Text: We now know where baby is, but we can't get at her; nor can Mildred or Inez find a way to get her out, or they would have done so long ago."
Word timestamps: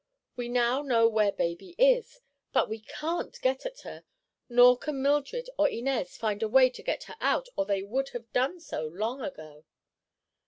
We 0.35 0.49
now 0.49 0.81
know 0.81 1.07
where 1.07 1.31
baby 1.31 1.75
is, 1.77 2.21
but 2.53 2.67
we 2.67 2.79
can't 2.79 3.39
get 3.39 3.67
at 3.67 3.81
her; 3.81 4.03
nor 4.49 4.75
can 4.75 4.99
Mildred 4.99 5.47
or 5.59 5.69
Inez 5.69 6.17
find 6.17 6.41
a 6.41 6.49
way 6.49 6.71
to 6.71 6.81
get 6.81 7.03
her 7.03 7.17
out, 7.21 7.49
or 7.55 7.67
they 7.67 7.83
would 7.83 8.09
have 8.09 8.33
done 8.33 8.59
so 8.59 8.83
long 8.87 9.21
ago." 9.21 9.63